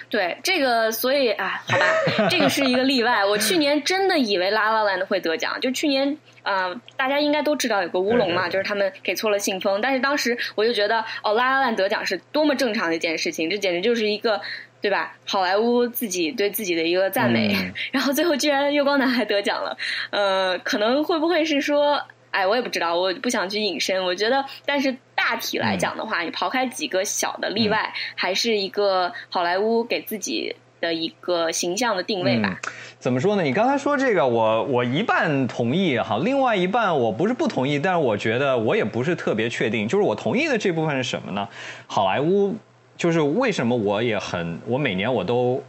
[0.09, 1.85] 对这个，所以啊，好吧，
[2.31, 3.25] 这个是一个例外。
[3.25, 6.17] 我去年真的以为《拉拉 land》会得奖，就去年，
[6.47, 9.81] 呃，大家应该都知道有个乌龙嘛，就是他们给错了信封。
[9.81, 14.41] 但是当时我就觉得，哦，《拉拉 land》得奖是多么正常的一件事情，这简直就是一个，
[14.81, 15.17] 对吧？
[15.27, 17.55] 好莱坞自己对自己的一个赞美。
[17.91, 19.77] 然后最后居然《月光男孩》得奖了，
[20.11, 22.01] 呃，可能会不会是说？
[22.33, 24.05] 哎，我也不知道，我不想去引申。
[24.05, 32.61] 我觉得，但是大体来讲的话，你刨开几个小的例外，还是一个好莱坞给自己的一个形象的定位吧。
[32.99, 33.43] 怎么说呢？
[33.43, 39.87] 你刚才说这个，我我一半同意哈，另外一半我不是不同意，但是我觉得我也不是特别确定。
[39.89, 41.49] 就是我同意的这部分是什么呢？
[41.87, 42.55] 好莱坞
[42.97, 45.63] 就是为什么我也很，我每年我都。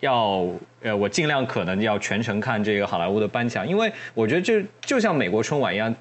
[0.00, 0.46] 要
[0.82, 5.94] 呃，我尽量可能要全程看这个好莱坞的颁奖，因为我觉得这就像美国春晚一样，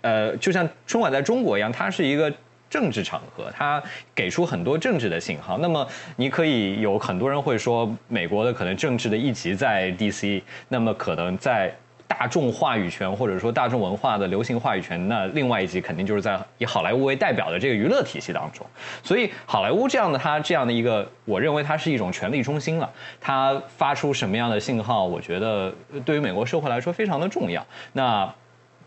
[0.00, 2.32] 呃，就像春晚在中国一样，它是一个
[2.70, 3.82] 政治场合，它
[4.14, 5.58] 给出很多政治的信号。
[5.58, 11.74] 那么你可以有很多人会说，美国的可能政治的一极在 DC，那么可能在。
[12.10, 18.66] 大众话语权或者说大众文化的流行话语权，那另外一级肯定就是在以好莱坞为代表的这个娱乐体系当中。
[19.02, 22.90] 所以好莱坞这样的它这样的一个，我认为它是一种权力中心了。
[23.20, 25.70] 它发出什么样的信号，我觉得
[26.02, 27.64] 对于美国社会来说非常的重要。
[27.92, 28.34] 那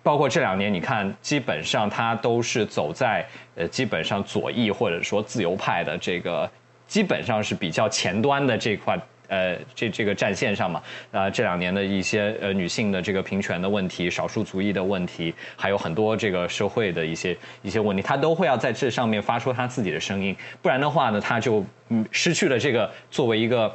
[0.04, 6.50] 包括这两年，你看，基本上他都是走在呃基本上左翼或者说自由派的这个
[6.88, 9.00] 基本上是比较前端的这块。
[9.28, 23.74] 呃，这这个战线上嘛，啊，这两年的一些呃女性的这个平权的问题、少数族裔的问题，还有很多这个社会的一些一些问题，她都会要在这上面发出她自己的声音，不然的话呢，她就嗯失去了这个作为一个。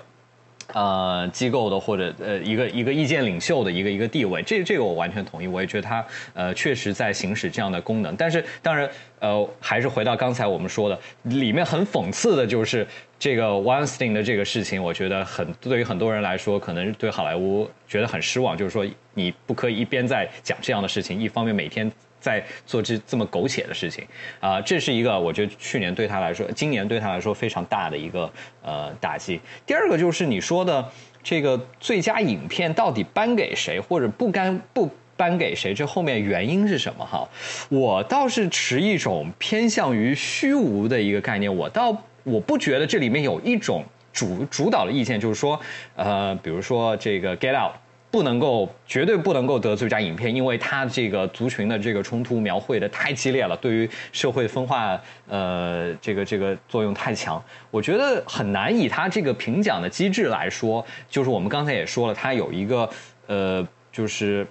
[0.73, 8.15] 呃，机构的或者呃一个一个意见领袖的一个一个地位，这这个我完全同意，我也觉得他呃确实在行使这样的功能。
[8.17, 8.89] 但是当然
[9.21, 12.87] 呃还是回到刚才我们说的，里面很讽刺的就是
[13.19, 21.91] 这个 Weinstein 的这个事情，我觉得很对于很多人来说，可能对好莱坞觉得很失望，就是说你不可以一边在讲这样的事情，一方面每天。
[22.27, 24.05] 在做这这么苟且的事情
[24.41, 28.29] 啊，这是一个我觉得去年对他来说，今年对他来说非常大的一个
[28.63, 29.41] 呃打击。
[29.65, 30.85] 第二个就是你说的
[31.23, 37.07] 这个最佳影片到底颁给谁，或者不颁不颁给谁，这后面原因是什么？
[37.07, 37.29] 哈，
[37.69, 45.61] 我倒是持一种偏向于虚无的一个概念，我倒我不觉得这里面有一种主主导的意见，就是说
[45.95, 47.77] 呃，比如说这个 Get Out。
[48.17, 54.99] 不能够，绝对不能够得最佳影片，因为它这个族群的这个冲突描绘的太激烈了，对于社会分化，
[55.29, 57.45] 呃，这个这个作用太强。
[57.71, 62.89] 我觉得很难以它这个评奖的机制来说，就是我们刚才也说了，它有一个
[63.27, 64.47] 呃，就是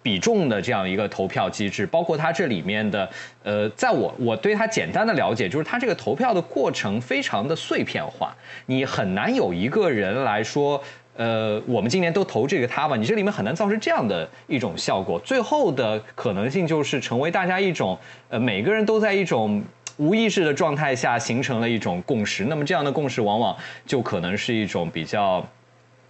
[0.00, 3.10] 比重的这样一个投票机制，包括它这里面的
[3.42, 8.32] 呃，在我我对它简单的了解，就是它这个投票的过程非常的碎片化，
[8.66, 10.80] 你很难有一个人来说。
[11.16, 15.20] 呃，我们今年都投这个他吧，你这里面很难造成这样的一种效果。
[15.20, 17.98] 最后的可能性就是成为大家一种，
[18.30, 19.62] 呃，每个人都在一种
[19.98, 22.44] 无意识的状态下形成了一种共识。
[22.46, 23.54] 那么这样的共识往往
[23.84, 25.46] 就可能是一种比较，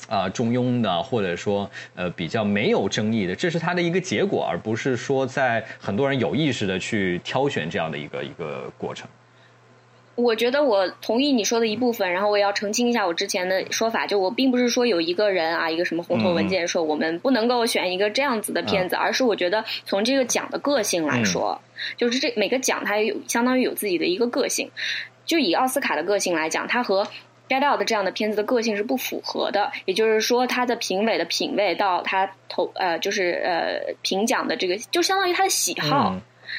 [0.08, 9.08] 啊中庸的，或者说呃比较没有争议的，这是它的一个结果，而不是说在很多人有意识的去挑选这样的一个一个过程。
[10.14, 21.58] 我觉得我同意你说的一部分，然后我也要澄清一下我之前的说法，就我并不是说有一个人啊，一个什么红头文件说我们不能够选一个这样子的片子，而是我觉得从这个奖的个性来说，
[21.96, 24.70] 就是这每个奖它有相当于有自己的一个个性，
[25.24, 27.06] 就以奥斯卡的个性来讲，它和
[27.48, 36.14] Get Out 这样的片子的个性是不符合的，也就是说，它的评委的品味到他投呃就是呃评奖的这个，就相当于他的喜好。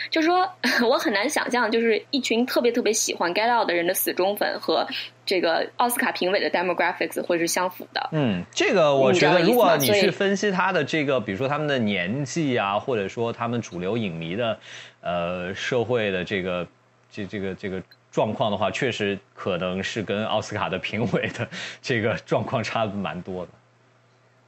[0.10, 0.50] 就是说，
[0.90, 4.88] 我很难想象，就是一群特别特别喜欢《Get Out》的人的死忠粉和
[5.26, 8.10] 这个奥斯卡评委的 demographics 会是相符的。
[8.12, 14.60] 嗯，这个我觉得，如果你去分析他的这个，比如说他们的年纪啊，或者说他们主流影迷的
[15.02, 16.68] 呃社会的这个
[17.12, 17.82] 这这个这个
[18.12, 21.48] 状况的话，确实可能是跟奥斯卡的评委的
[21.82, 23.52] 这个状况差的蛮多的。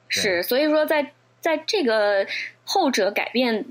[0.09, 2.27] 是，所以说，在在这个
[2.63, 3.65] 后者改变。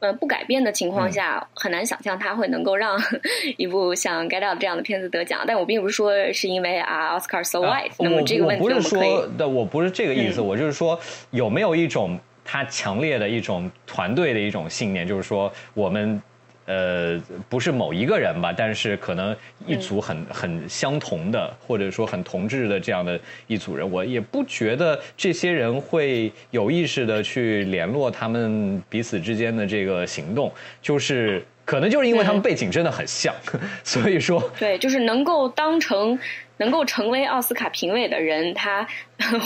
[0.00, 2.98] 呃，不改变的情况下，很难想象他会能够让
[3.56, 5.44] 一部像《Get Out》这样的片子得奖。
[5.46, 7.92] 但我并不是说是因为啊，Oscar so white。
[7.98, 10.40] 那么这个问题我不是说的，我不是这个意思。
[10.40, 10.98] 我就是说，
[11.30, 16.22] 有没有一种他强烈的一种团队的一种信念，就是说我们。
[16.66, 19.34] 呃，不是某一个人吧，但是可能
[19.66, 30.52] 一组很很相同的，或者说很同质的这样的一组人，我也不觉得这些人会有意识的去联络他们彼此之间的这个行动，
[30.82, 33.34] 就是可能就是因为他们背景真的很像，
[33.82, 36.18] 所以说对，就是能够当成。
[36.58, 38.88] 能够成为奥斯卡评委的人，他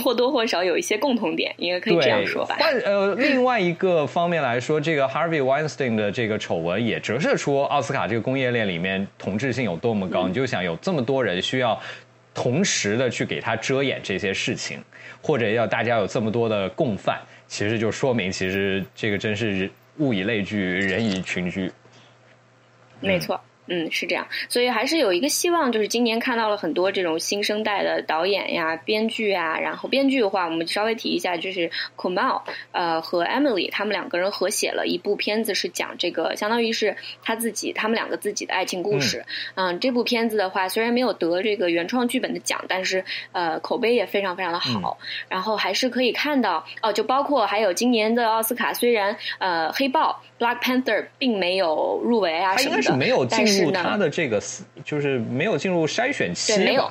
[0.02, 2.56] 或多或少有一些共同点，应该可以这样说吧。
[2.58, 10.28] 换呃，另外一个方面来说，这个 Harvey Weinstein 的这个丑闻也折射出奥斯卡这个工业链里面同质性有多么高。
[10.28, 11.80] 你就想有这么多人需要
[12.32, 14.78] 同时的去给他遮掩这些事情，
[15.22, 21.70] 或者要大家有这么多的共犯，其实就说明，其实这个真是物以类聚，人以群居。
[23.00, 23.34] 没错。
[23.34, 23.49] 嗯，
[23.90, 29.58] 是这样，所以还是有一个希望，就是今年看到了很多这种新生代的导演呀、编剧啊。
[29.60, 32.42] 然后编剧的话，我们稍微提一下，就是 Kumail
[32.72, 39.24] 呃和 Emily 他们两个人合写了一部片子，是讲这个相当于是他自己他们两个自己的爱情故事。
[39.54, 44.98] 嗯，这部片子的话，虽然没有得这个原创剧本的奖，但是呃口碑也非常非常的好。
[45.28, 53.59] 然后还是可以看到哦，就包括还有今年的奥斯卡，虽然呃黑豹 Black Panther 并没有入围啊什么的，但是。
[53.72, 54.08] 他的。
[54.08, 54.40] 这个
[54.84, 56.90] 就是没有进入筛选期，对，没有，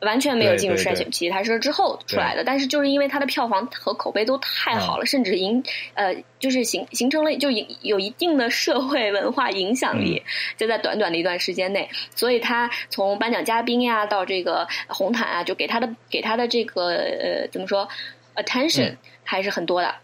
[0.00, 2.44] 完全没有进入筛选期，他是之后出来的。
[2.44, 5.62] 但是就是因为他的票房和口碑都太好了，甚至影
[5.94, 10.22] 呃，就是形形成了就有有一定的社会文化影响力，
[10.56, 17.88] 就在短短的一段时间内，所以他从颁奖嘉宾呀到这个红毯啊，就给他的给他的这个呃怎么说
[18.36, 19.94] attention 还是很多的。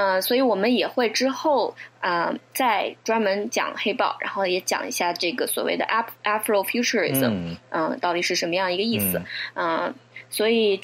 [0.00, 5.84] 嗯，所以我们也会之后啊再专门讲黑豹，然后也讲一下这个所谓的
[6.24, 9.20] Afrofuturism，嗯，到底是什么样一个意思？
[9.54, 9.92] 嗯，
[10.30, 10.80] 所以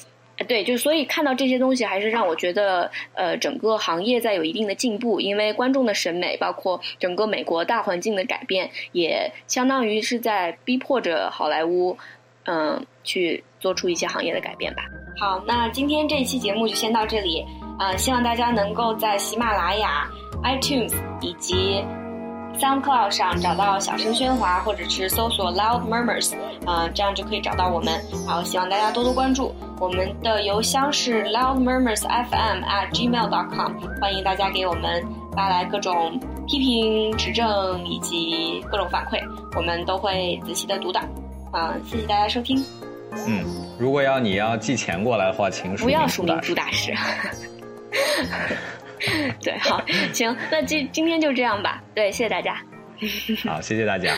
[0.47, 11.97] 对，就所以看到这些东西，还是让我觉得呃，整个行业在有一定的进步，因为观众的审美，包括整个美国大环境的改变，也相当于是在逼迫着好莱坞
[12.45, 14.83] 嗯去做出一些行业的改变吧。
[15.19, 17.43] 好，那今天这一期节目就先到这里。
[17.79, 20.07] 呃，希望大家能够在喜马拉雅、
[20.43, 21.83] iTunes 以及
[22.59, 26.33] SoundCloud 上找到小声喧哗，或者是搜索 Loud Murmurs，
[26.67, 27.99] 呃，这样就可以找到我们。
[28.27, 35.03] 然后希望大家多多关注，我们的邮箱是 loud murmurs fm at gmail dot com，欢迎大家给我们
[35.33, 39.19] 发来各种批评、指正以及各种反馈，
[39.55, 40.99] 我们都会仔细的读的。
[41.51, 42.63] 啊，谢谢大家收听。
[43.11, 43.43] 嗯，
[43.79, 46.93] 如果要你要寄钱过来的话，请不要署名朱大师。
[49.41, 49.81] 对，好，
[50.11, 51.83] 行，那今今天就这样吧。
[51.93, 52.57] 对，谢谢大家。
[53.45, 54.17] 好，谢谢大家。